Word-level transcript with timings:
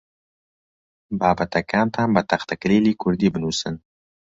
بابەتەکانتان 1.19 2.09
بە 2.15 2.21
تەختەکلیلی 2.29 2.97
کوردی 3.01 3.33
بنووسن. 3.33 3.75